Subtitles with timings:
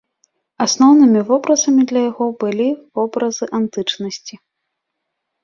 [0.65, 2.67] Асноўнымі вобразамі для яго былі
[3.01, 4.35] вобразы антычнасці.